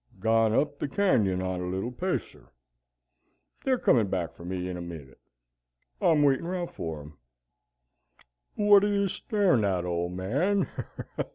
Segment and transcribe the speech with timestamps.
[0.19, 2.47] "Gone up the canyon on a little pasear.
[3.63, 5.19] They're coming back for me in a minit.
[6.01, 7.19] I'm waitin' round for 'em.
[8.55, 10.67] What are you starin' at, Old Man?"